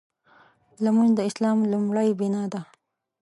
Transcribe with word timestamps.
لمونځ 0.83 1.11
د 1.15 1.19
اسلام 1.29 1.57
لومړۍ 1.71 2.09
بناء 2.19 2.47
ده. 2.53 2.61